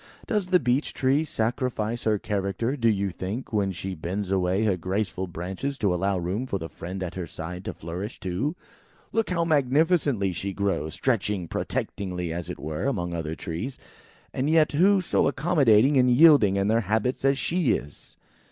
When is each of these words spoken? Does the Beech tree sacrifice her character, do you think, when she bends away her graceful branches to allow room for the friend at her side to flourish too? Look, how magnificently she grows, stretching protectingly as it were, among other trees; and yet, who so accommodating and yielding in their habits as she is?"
Does 0.25 0.47
the 0.47 0.59
Beech 0.59 0.95
tree 0.95 1.23
sacrifice 1.23 2.05
her 2.05 2.17
character, 2.17 2.75
do 2.75 2.89
you 2.89 3.11
think, 3.11 3.53
when 3.53 3.71
she 3.71 3.93
bends 3.93 4.31
away 4.31 4.63
her 4.65 4.75
graceful 4.75 5.27
branches 5.27 5.77
to 5.77 5.93
allow 5.93 6.17
room 6.17 6.47
for 6.47 6.57
the 6.57 6.69
friend 6.69 7.03
at 7.03 7.13
her 7.13 7.27
side 7.27 7.63
to 7.65 7.73
flourish 7.75 8.19
too? 8.19 8.55
Look, 9.11 9.29
how 9.29 9.45
magnificently 9.45 10.33
she 10.33 10.53
grows, 10.53 10.95
stretching 10.95 11.47
protectingly 11.47 12.33
as 12.33 12.49
it 12.49 12.57
were, 12.57 12.85
among 12.87 13.13
other 13.13 13.35
trees; 13.35 13.77
and 14.33 14.49
yet, 14.49 14.71
who 14.71 15.01
so 15.01 15.27
accommodating 15.27 15.97
and 15.97 16.09
yielding 16.09 16.55
in 16.55 16.67
their 16.67 16.81
habits 16.81 17.23
as 17.23 17.37
she 17.37 17.73
is?" 17.73 18.15